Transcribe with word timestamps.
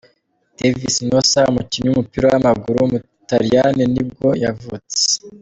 Devis 0.57 0.95
Nossa, 1.09 1.39
umukinnyi 1.51 1.87
w’umupira 1.89 2.25
w’amaguru 2.31 2.75
w’umutaliyani 2.79 3.83
ni 3.93 4.03
bwo 4.09 4.29
yavutse. 4.43 5.03